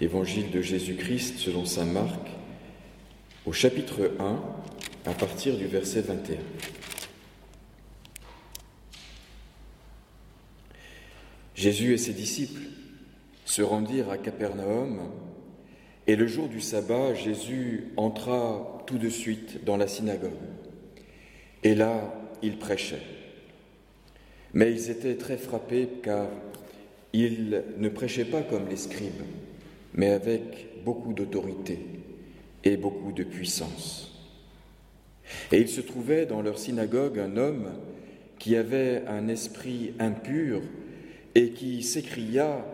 [0.00, 2.20] Évangile de Jésus-Christ selon Saint Marc,
[3.46, 4.40] au chapitre 1,
[5.10, 6.36] à partir du verset 21.
[11.56, 12.62] Jésus et ses disciples
[13.44, 15.00] se rendirent à Capernaum,
[16.06, 20.30] et le jour du sabbat, Jésus entra tout de suite dans la synagogue.
[21.64, 23.02] Et là, il prêchait.
[24.54, 26.28] Mais ils étaient très frappés car
[27.12, 29.24] il ne prêchait pas comme les scribes
[29.98, 31.80] mais avec beaucoup d'autorité
[32.62, 34.14] et beaucoup de puissance.
[35.52, 37.72] Et il se trouvait dans leur synagogue un homme
[38.38, 40.62] qui avait un esprit impur
[41.34, 42.64] et qui s'écria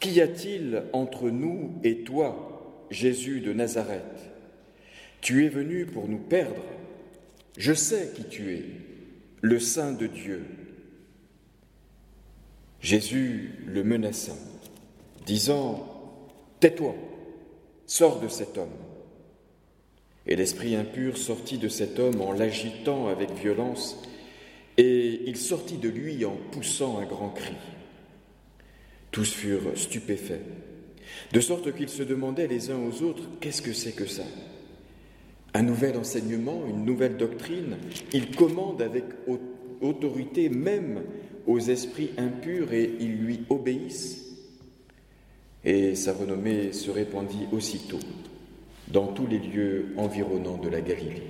[0.00, 4.02] Qu'y a-t-il entre nous et toi, Jésus de Nazareth?
[5.22, 6.62] Tu es venu pour nous perdre.
[7.56, 8.64] Je sais qui tu es,
[9.40, 10.42] le Saint de Dieu.
[12.82, 14.34] Jésus le menaça,
[15.24, 15.95] disant
[16.66, 16.96] Tais-toi,
[17.86, 18.66] sors de cet homme.
[20.26, 24.02] Et l'esprit impur sortit de cet homme en l'agitant avec violence,
[24.76, 27.54] et il sortit de lui en poussant un grand cri.
[29.12, 30.42] Tous furent stupéfaits,
[31.32, 34.24] de sorte qu'ils se demandaient les uns aux autres, qu'est-ce que c'est que ça?
[35.54, 37.76] Un nouvel enseignement, une nouvelle doctrine
[38.12, 39.04] Il commande avec
[39.80, 41.04] autorité même
[41.46, 44.25] aux esprits impurs et ils lui obéissent
[45.66, 47.98] et sa renommée se répandit aussitôt
[48.88, 51.24] dans tous les lieux environnants de la Galilée.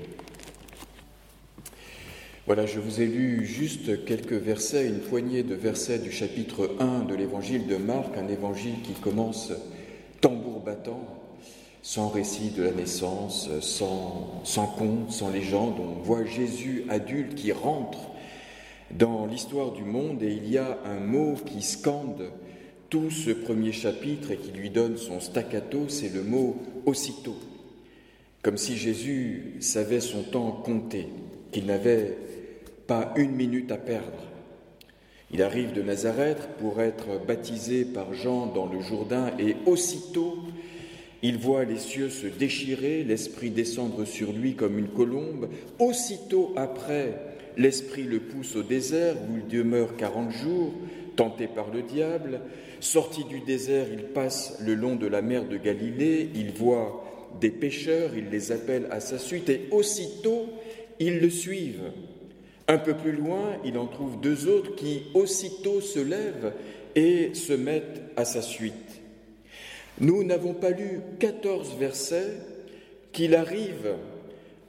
[2.45, 7.01] Voilà, je vous ai lu juste quelques versets, une poignée de versets du chapitre 1
[7.05, 9.53] de l'évangile de Marc, un évangile qui commence
[10.21, 11.03] tambour battant,
[11.83, 15.81] sans récit de la naissance, sans, sans conte, sans légende.
[15.81, 18.11] On voit Jésus adulte qui rentre
[18.91, 22.31] dans l'histoire du monde et il y a un mot qui scande
[22.89, 27.37] tout ce premier chapitre et qui lui donne son staccato, c'est le mot aussitôt.
[28.43, 31.09] Comme si Jésus savait son temps compté,
[31.51, 32.17] qu'il n'avait
[32.87, 34.23] pas une minute à perdre.
[35.33, 40.37] Il arrive de Nazareth pour être baptisé par Jean dans le Jourdain et aussitôt
[41.23, 45.49] il voit les cieux se déchirer, l'Esprit descendre sur lui comme une colombe.
[45.79, 47.15] Aussitôt après,
[47.57, 50.73] l'Esprit le pousse au désert où il demeure quarante jours,
[51.17, 52.41] tenté par le diable.
[52.81, 57.05] Sorti du désert, il passe le long de la mer de Galilée, il voit
[57.41, 60.47] des pêcheurs, il les appelle à sa suite et aussitôt
[60.99, 61.91] ils le suivent.
[62.69, 66.53] Un peu plus loin, il en trouve deux autres qui aussitôt se lèvent
[66.95, 68.75] et se mettent à sa suite.
[70.01, 72.33] Nous n'avons pas lu 14 versets
[73.13, 73.95] qu'il arrive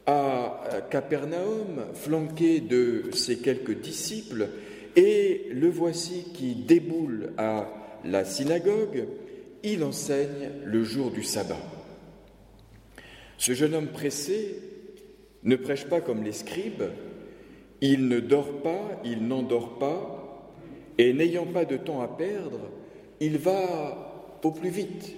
[0.05, 4.47] à Capernaum, flanqué de ses quelques disciples,
[4.95, 7.67] et le voici qui déboule à
[8.09, 9.07] la synagogue,
[9.63, 11.57] il enseigne le jour du sabbat.
[13.37, 14.59] Ce jeune homme pressé
[15.43, 16.83] ne prêche pas comme les scribes,
[17.81, 20.53] il ne dort pas, il n'endort pas,
[20.97, 22.71] et n'ayant pas de temps à perdre,
[23.19, 25.13] il va au plus vite.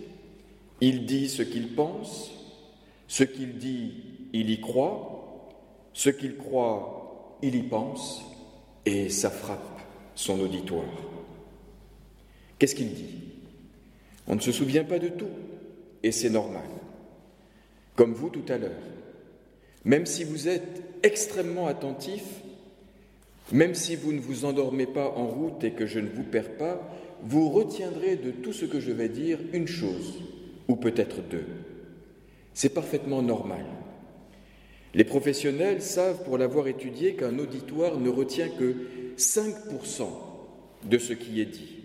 [0.81, 2.31] Il dit ce qu'il pense,
[3.07, 3.93] ce qu'il dit,
[4.33, 5.49] il y croit,
[5.93, 8.23] ce qu'il croit, il y pense,
[8.85, 9.81] et ça frappe
[10.15, 10.85] son auditoire.
[12.59, 13.15] Qu'est-ce qu'il dit?
[14.27, 15.29] On ne se souvient pas de tout,
[16.03, 16.67] et c'est normal.
[17.95, 18.71] Comme vous tout à l'heure.
[19.85, 22.23] Même si vous êtes extrêmement attentif,
[23.51, 26.57] même si vous ne vous endormez pas en route et que je ne vous perds
[26.57, 30.19] pas, vous retiendrez de tout ce que je vais dire une chose,
[30.67, 31.45] ou peut-être deux.
[32.53, 33.65] C'est parfaitement normal.
[34.93, 38.75] Les professionnels savent, pour l'avoir étudié, qu'un auditoire ne retient que
[39.17, 40.03] 5%
[40.83, 41.78] de ce qui est dit.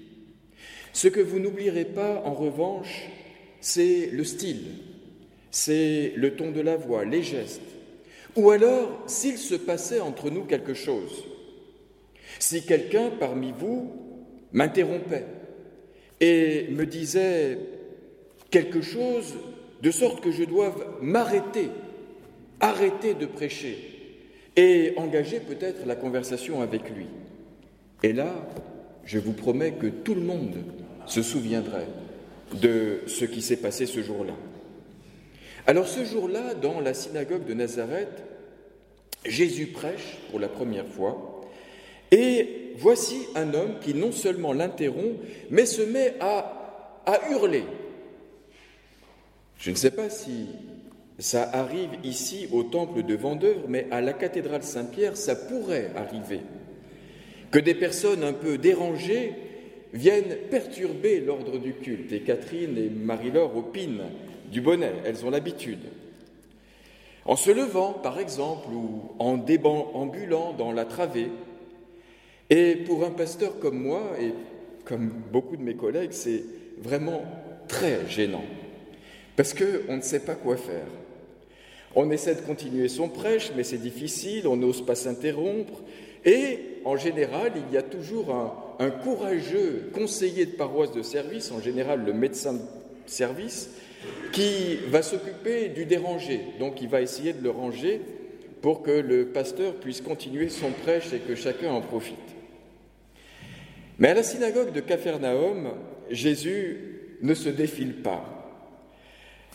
[0.94, 3.08] Ce que vous n'oublierez pas, en revanche,
[3.60, 4.64] c'est le style,
[5.50, 7.60] c'est le ton de la voix, les gestes,
[8.36, 11.24] ou alors s'il se passait entre nous quelque chose,
[12.38, 13.90] si quelqu'un parmi vous
[14.52, 15.26] m'interrompait
[16.20, 17.58] et me disait
[18.52, 19.34] quelque chose
[19.82, 21.70] de sorte que je doive m'arrêter,
[22.60, 23.78] arrêter de prêcher
[24.54, 27.06] et engager peut-être la conversation avec lui.
[28.04, 28.32] Et là,
[29.04, 30.54] je vous promets que tout le monde
[31.06, 31.88] se souviendrait
[32.60, 34.34] de ce qui s'est passé ce jour-là.
[35.66, 38.22] Alors ce jour-là, dans la synagogue de Nazareth,
[39.24, 41.40] Jésus prêche pour la première fois,
[42.10, 45.18] et voici un homme qui non seulement l'interrompt,
[45.50, 46.60] mais se met à,
[47.30, 47.64] hurler.
[49.58, 50.46] Je ne sais pas si
[51.18, 56.40] ça arrive ici au temple de Vendeur, mais à la cathédrale Saint-Pierre, ça pourrait arriver.
[57.50, 59.32] Que des personnes un peu dérangées
[59.94, 62.12] viennent perturber l'ordre du culte.
[62.12, 64.10] Et Catherine et Marie-Laure opinent
[64.50, 65.78] du bonnet, elles ont l'habitude.
[67.24, 71.28] En se levant, par exemple, ou en déambulant dans la travée.
[72.50, 74.32] Et pour un pasteur comme moi, et
[74.84, 76.42] comme beaucoup de mes collègues, c'est
[76.78, 77.22] vraiment
[77.68, 78.44] très gênant.
[79.36, 80.86] Parce qu'on ne sait pas quoi faire.
[81.94, 85.80] On essaie de continuer son prêche, mais c'est difficile, on n'ose pas s'interrompre.
[86.24, 91.50] Et en général, il y a toujours un, un, courageux conseiller de paroisse de service,
[91.50, 92.60] en général le médecin de
[93.06, 93.70] service,
[94.32, 96.40] qui va s'occuper du dérangé.
[96.58, 98.00] Donc il va essayer de le ranger
[98.60, 102.16] pour que le pasteur puisse continuer son prêche et que chacun en profite.
[103.98, 105.70] Mais à la synagogue de Capharnaüm,
[106.10, 106.78] Jésus
[107.22, 108.34] ne se défile pas.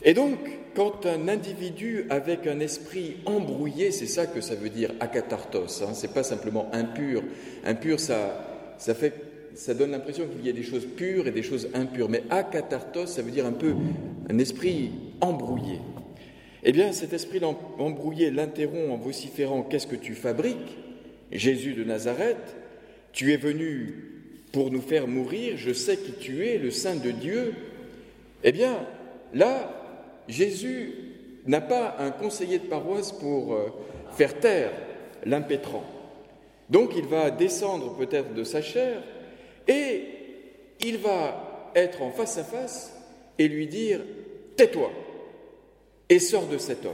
[0.02, 0.38] Et donc,
[0.74, 5.92] quand un individu avec un esprit embrouillé, c'est ça que ça veut dire akatartos, hein,
[5.92, 7.22] c'est pas simplement impur.
[7.64, 8.49] Impur, ça,
[8.80, 9.12] ça, fait,
[9.54, 12.08] ça donne l'impression qu'il y a des choses pures et des choses impures.
[12.08, 13.74] Mais akatartos, ça veut dire un peu
[14.28, 14.90] un esprit
[15.20, 15.78] embrouillé.
[16.62, 17.40] Eh bien, cet esprit
[17.78, 20.78] embrouillé l'interrompt en vociférant Qu'est-ce que tu fabriques
[21.30, 22.56] Jésus de Nazareth,
[23.12, 23.94] tu es venu
[24.52, 27.54] pour nous faire mourir, je sais qui tu es, le Saint de Dieu.
[28.42, 28.78] Eh bien,
[29.32, 29.72] là,
[30.26, 30.92] Jésus
[31.46, 33.68] n'a pas un conseiller de paroisse pour euh,
[34.16, 34.72] faire taire
[35.24, 35.84] l'impétrant.
[36.70, 39.02] Donc il va descendre peut-être de sa chair
[39.66, 40.04] et
[40.80, 42.96] il va être en face à face
[43.38, 44.00] et lui dire
[44.56, 44.90] Tais-toi
[46.08, 46.92] et sors de cet homme.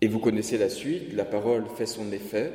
[0.00, 2.52] Et vous connaissez la suite, la parole fait son effet.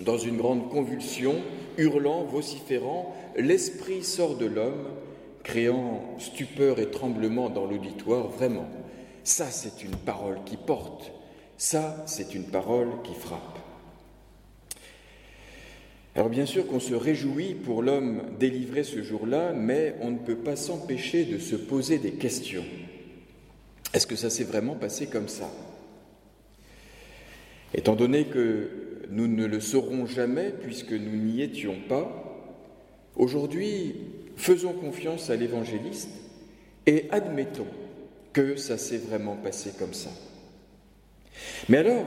[0.00, 1.36] Dans une grande convulsion,
[1.76, 4.86] hurlant, vociférant, l'esprit sort de l'homme
[5.42, 8.68] créant stupeur et tremblement dans l'auditoire, vraiment,
[9.24, 11.10] ça c'est une parole qui porte,
[11.56, 13.58] ça c'est une parole qui frappe.
[16.18, 20.34] Alors bien sûr qu'on se réjouit pour l'homme délivré ce jour-là, mais on ne peut
[20.34, 22.64] pas s'empêcher de se poser des questions.
[23.94, 25.48] Est-ce que ça s'est vraiment passé comme ça?
[27.72, 28.68] Étant donné que
[29.10, 32.10] nous ne le saurons jamais puisque nous n'y étions pas,
[33.14, 33.94] aujourd'hui,
[34.34, 36.10] Faisons confiance à l'évangéliste
[36.86, 37.66] et admettons
[38.32, 40.10] que ça s'est vraiment passé comme ça.
[41.68, 42.06] Mais alors,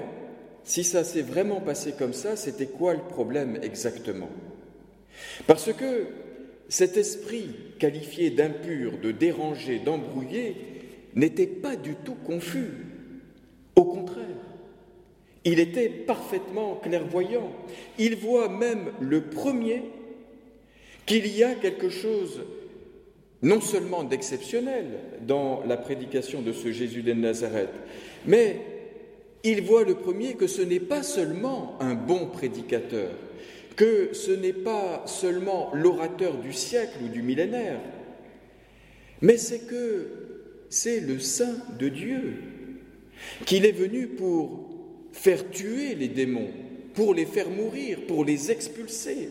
[0.63, 4.29] si ça s'est vraiment passé comme ça, c'était quoi le problème exactement?
[5.47, 6.07] Parce que
[6.69, 7.49] cet esprit
[7.79, 10.55] qualifié d'impur, de dérangé, d'embrouillé,
[11.15, 12.71] n'était pas du tout confus.
[13.75, 14.25] Au contraire,
[15.43, 17.51] il était parfaitement clairvoyant.
[17.97, 19.83] Il voit même le premier
[21.05, 22.41] qu'il y a quelque chose
[23.41, 24.85] non seulement d'exceptionnel
[25.27, 27.73] dans la prédication de ce Jésus de Nazareth,
[28.25, 28.61] mais
[29.43, 33.11] il voit le premier que ce n'est pas seulement un bon prédicateur,
[33.75, 37.79] que ce n'est pas seulement l'orateur du siècle ou du millénaire,
[39.21, 40.07] mais c'est que
[40.69, 42.35] c'est le Saint de Dieu,
[43.45, 44.69] qu'il est venu pour
[45.11, 46.51] faire tuer les démons,
[46.93, 49.29] pour les faire mourir, pour les expulser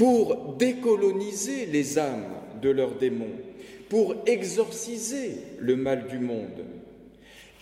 [0.00, 2.24] pour décoloniser les âmes
[2.62, 3.36] de leurs démons,
[3.90, 6.64] pour exorciser le mal du monde.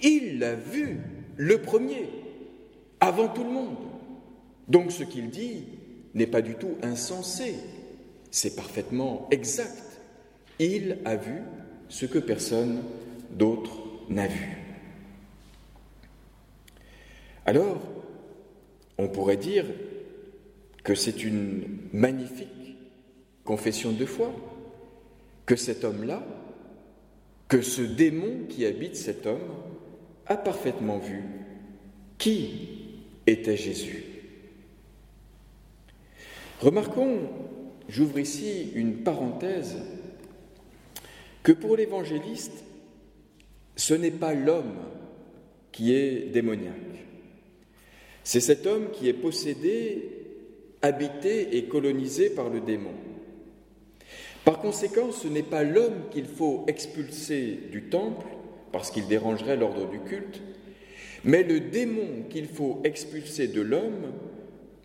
[0.05, 0.99] Il l'a vu,
[1.39, 2.11] le premier,
[3.01, 3.77] avant tout le monde.
[4.69, 5.65] Donc ce qu'il dit
[6.13, 7.55] n'est pas du tout insensé,
[8.31, 9.83] c'est parfaitement exact.
[10.59, 11.41] Il a vu
[11.89, 12.83] ce que personne
[13.31, 13.73] d'autre
[14.11, 14.59] n'a vu.
[17.47, 17.81] Alors,
[18.99, 19.65] on pourrait dire,
[20.89, 22.79] que c'est une magnifique
[23.45, 24.35] confession de foi,
[25.45, 26.27] que cet homme-là,
[27.47, 29.51] que ce démon qui habite cet homme,
[30.29, 31.23] a parfaitement vu
[32.19, 32.69] qui
[33.27, 34.05] était Jésus.
[36.61, 37.21] Remarquons,
[37.89, 39.77] j'ouvre ici une parenthèse,
[41.43, 42.65] que pour l'évangéliste,
[43.77, 44.75] ce n'est pas l'homme
[45.73, 46.75] qui est démoniaque.
[48.25, 50.19] C'est cet homme qui est possédé
[50.83, 52.93] habité et colonisé par le démon.
[54.45, 58.27] Par conséquent, ce n'est pas l'homme qu'il faut expulser du temple,
[58.73, 60.41] parce qu'il dérangerait l'ordre du culte,
[61.25, 64.13] mais le démon qu'il faut expulser de l'homme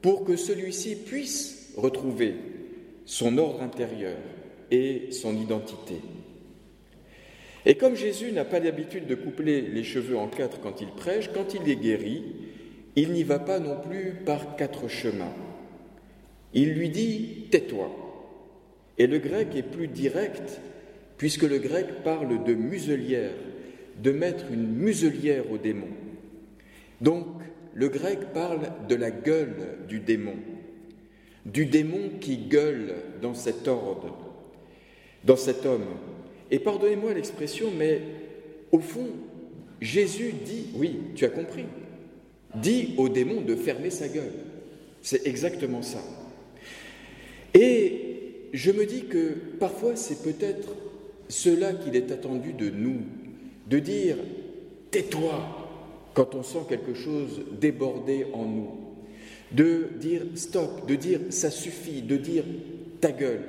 [0.02, 2.36] pour que celui-ci puisse retrouver
[3.06, 4.18] son ordre intérieur
[4.72, 5.96] et son identité.
[7.66, 11.30] Et comme Jésus n'a pas l'habitude de coupler les cheveux en quatre quand il prêche,
[11.34, 12.24] quand il est guéri,
[12.96, 15.34] il n'y va pas non plus par quatre chemins.
[16.54, 17.90] Il lui dit Tais-toi.
[18.98, 20.60] Et le grec est plus direct,
[21.18, 23.32] puisque le grec parle de muselière,
[24.02, 25.88] de mettre une muselière au démon.
[27.02, 27.26] Donc,
[27.74, 30.36] le grec parle de la gueule du démon.
[31.46, 34.18] du démon qui gueule dans cet ordre,
[35.24, 35.86] dans cet homme.
[36.52, 38.02] Et pardonnez-moi l'expression, mais
[38.72, 39.08] au fond,
[39.82, 41.66] Jésus dit, oui, tu as compris,
[42.56, 44.34] dit au démon de fermer sa gueule.
[45.02, 46.02] C'est exactement ça.
[47.54, 50.70] Et je me dis que parfois c'est peut-être
[51.28, 53.02] cela qu'il est attendu de nous,
[53.68, 54.18] de dire
[54.92, 55.64] tais-toi
[56.14, 58.72] quand on sent quelque chose déborder en nous,
[59.52, 62.44] de dire stop, de dire ça suffit, de dire
[63.02, 63.44] ta gueule.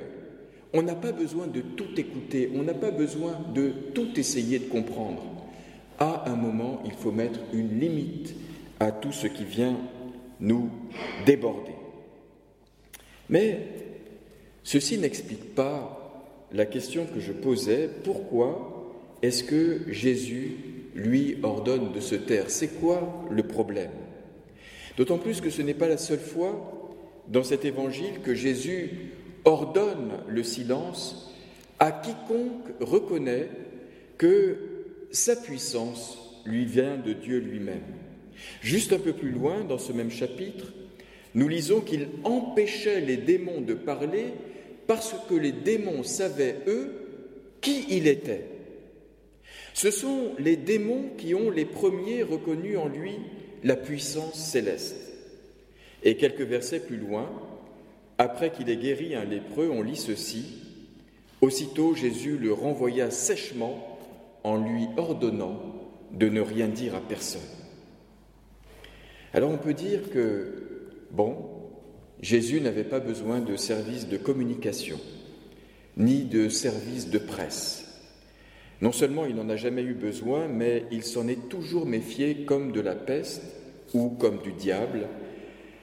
[0.73, 4.65] On n'a pas besoin de tout écouter, on n'a pas besoin de tout essayer de
[4.65, 5.23] comprendre.
[5.97, 8.35] À un moment, il faut mettre une limite
[8.79, 9.77] à tout ce qui vient
[10.41, 10.69] nous
[11.25, 11.71] déborder.
[13.29, 13.67] Mais
[14.63, 16.01] ceci n'explique pas
[16.51, 18.74] la question que je posais, pourquoi
[19.21, 20.51] est-ce que Jésus
[20.93, 22.49] lui ordonne de se taire?
[22.49, 23.91] C'est quoi le problème?
[24.97, 26.71] D'autant plus que ce n'est pas la seule fois
[27.27, 28.89] dans cet évangile que Jésus
[29.43, 31.33] ordonne le silence
[31.79, 33.49] à quiconque reconnaît
[34.17, 34.57] que
[35.11, 37.83] sa puissance lui vient de Dieu lui-même.
[38.61, 40.73] Juste un peu plus loin, dans ce même chapitre,
[41.33, 44.25] nous lisons qu'il empêchait les démons de parler
[44.87, 46.91] parce que les démons savaient, eux,
[47.61, 48.45] qui il était.
[49.75, 53.19] Ce sont les démons qui ont les premiers reconnu en lui
[53.61, 54.95] la puissance céleste.
[56.01, 57.29] Et quelques versets plus loin,
[58.17, 60.45] après qu'il ait guéri un lépreux, on lit ceci.
[61.41, 63.99] Aussitôt Jésus le renvoya sèchement
[64.45, 65.61] en lui ordonnant
[66.13, 67.41] de ne rien dire à personne.
[69.33, 71.35] Alors on peut dire que, bon,
[72.21, 75.01] Jésus n'avait pas besoin de service de communication,
[75.97, 77.84] ni de service de presse.
[78.85, 82.71] Non seulement il n'en a jamais eu besoin, mais il s'en est toujours méfié comme
[82.71, 83.41] de la peste
[83.95, 85.07] ou comme du diable.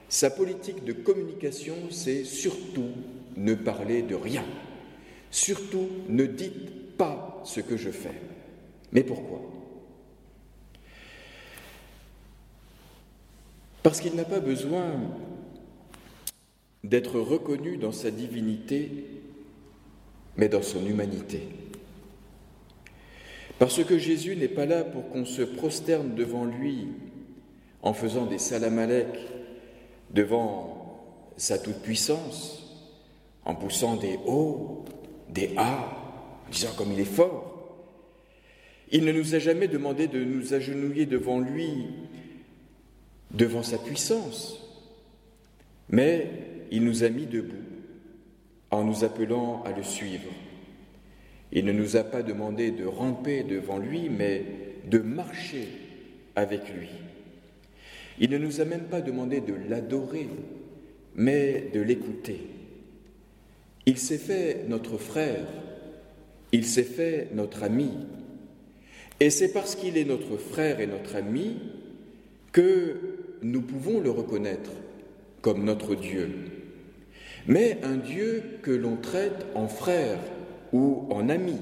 [0.09, 2.93] Sa politique de communication, c'est surtout
[3.37, 4.45] ne parler de rien.
[5.33, 8.15] Surtout ne dites pas ce que je fais.
[8.93, 9.41] Mais pourquoi?
[13.83, 14.93] Parce qu'il n'a pas besoin
[16.85, 19.07] d'être reconnu dans sa divinité,
[20.37, 21.49] mais dans son humanité.
[23.63, 26.89] Parce que Jésus n'est pas là pour qu'on se prosterne devant lui
[27.81, 29.07] en faisant des salamalek
[30.11, 31.01] devant
[31.37, 32.61] sa toute-puissance,
[33.45, 34.85] en poussant des hauts,
[35.29, 35.79] des A,
[36.45, 37.79] en disant comme il est fort.
[38.91, 41.87] Il ne nous a jamais demandé de nous agenouiller devant lui
[43.31, 44.59] devant sa puissance,
[45.89, 46.29] mais
[46.73, 47.63] il nous a mis debout
[48.73, 50.33] en nous appelant à le suivre.
[51.53, 54.45] Il ne nous a pas demandé de ramper devant lui, mais
[54.91, 55.69] de marcher
[56.35, 56.89] avec lui.
[58.19, 60.29] Il ne nous a même pas demandé de l'adorer,
[61.15, 62.41] mais de l'écouter.
[63.85, 65.45] Il s'est fait notre frère,
[66.53, 67.91] il s'est fait notre ami.
[69.21, 71.57] Et c'est parce qu'il est notre frère et notre ami
[72.53, 72.97] que
[73.43, 74.71] nous pouvons le reconnaître
[75.43, 76.31] comme notre Dieu,
[77.47, 80.19] mais un Dieu que l'on traite en frère
[80.73, 81.57] ou en ami,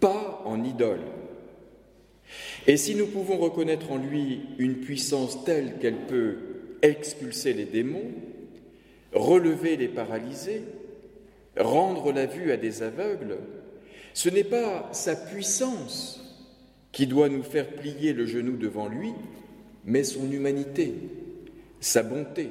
[0.00, 1.00] pas en idole.
[2.66, 6.36] Et si nous pouvons reconnaître en lui une puissance telle qu'elle peut
[6.82, 8.10] expulser les démons,
[9.12, 10.62] relever les paralysés,
[11.56, 13.38] rendre la vue à des aveugles,
[14.14, 16.22] ce n'est pas sa puissance
[16.92, 19.12] qui doit nous faire plier le genou devant lui,
[19.84, 20.94] mais son humanité,
[21.80, 22.48] sa bonté,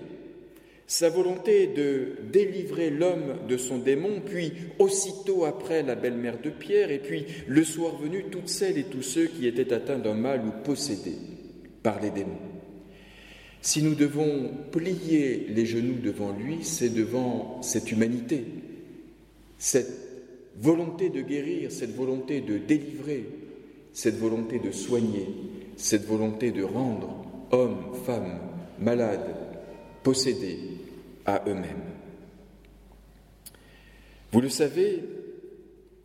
[0.88, 6.92] sa volonté de délivrer l'homme de son démon, puis aussitôt après la belle-mère de Pierre,
[6.92, 10.42] et puis le soir venu toutes celles et tous ceux qui étaient atteints d'un mal
[10.46, 11.18] ou possédés
[11.82, 12.38] par les démons.
[13.62, 18.46] Si nous devons plier les genoux devant lui, c'est devant cette humanité,
[19.58, 19.92] cette
[20.60, 23.26] volonté de guérir, cette volonté de délivrer,
[23.92, 25.28] cette volonté de soigner,
[25.78, 28.40] cette volonté de rendre hommes, femmes,
[28.80, 29.36] malades,
[30.04, 30.60] possédés
[31.48, 31.84] eux-mêmes.
[34.32, 35.04] Vous le savez,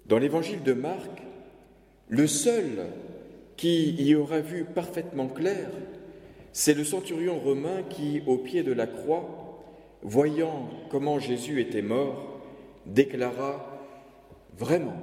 [0.07, 1.11] dans l'évangile de Marc,
[2.09, 2.87] le seul
[3.57, 5.69] qui y aura vu parfaitement clair,
[6.53, 9.62] c'est le centurion romain qui, au pied de la croix,
[10.03, 12.41] voyant comment Jésus était mort,
[12.87, 13.67] déclara
[14.59, 14.97] Vraiment,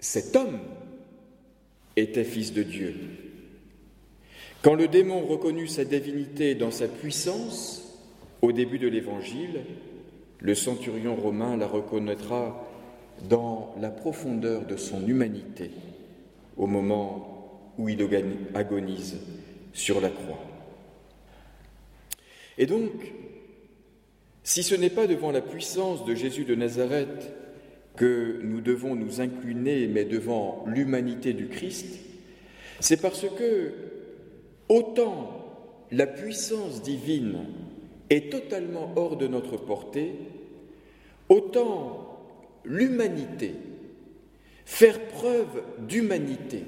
[0.00, 0.58] cet homme
[1.96, 2.94] était fils de Dieu.
[4.62, 7.85] Quand le démon reconnut sa divinité dans sa puissance,
[8.42, 9.60] au début de l'Évangile,
[10.40, 12.66] le centurion romain la reconnaîtra
[13.28, 15.70] dans la profondeur de son humanité,
[16.56, 18.06] au moment où il
[18.54, 19.16] agonise
[19.72, 20.44] sur la croix.
[22.58, 22.90] Et donc,
[24.46, 27.32] Si ce n'est pas devant la puissance de Jésus de Nazareth
[27.96, 31.98] que nous devons nous incliner, mais devant l'humanité du Christ,
[32.78, 33.72] c'est parce que
[34.68, 35.44] autant
[35.90, 37.38] la puissance divine
[38.10, 40.12] est totalement hors de notre portée,
[41.28, 42.18] autant
[42.64, 43.52] l'humanité,
[44.64, 46.64] faire preuve d'humanité,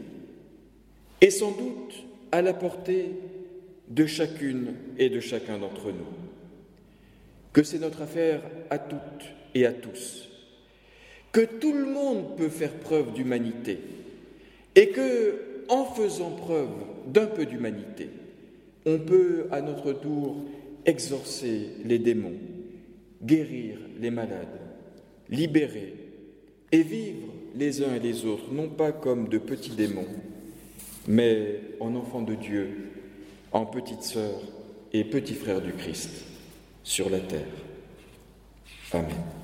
[1.21, 3.11] est sans doute à la portée
[3.89, 6.07] de chacune et de chacun d'entre nous.
[7.53, 10.29] Que c'est notre affaire à toutes et à tous,
[11.33, 13.79] que tout le monde peut faire preuve d'humanité
[14.75, 16.71] et que, en faisant preuve
[17.07, 18.11] d'un peu d'humanité,
[18.87, 20.37] on peut à notre tour
[20.87, 22.39] exorcer les démons,
[23.23, 24.61] guérir les malades,
[25.29, 25.95] libérer
[26.73, 30.07] et vivre les uns et les autres, non pas comme de petits démons,
[31.07, 32.91] mais en enfants de Dieu,
[33.53, 34.43] en petites sœurs
[34.93, 36.25] et petits frères du Christ
[36.83, 37.47] sur la terre.
[38.93, 39.38] Amen.